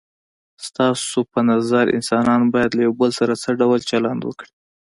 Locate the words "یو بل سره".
2.87-3.33